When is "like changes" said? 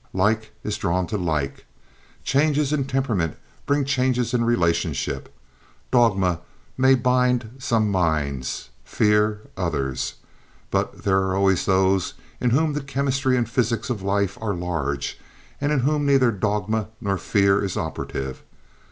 1.19-2.73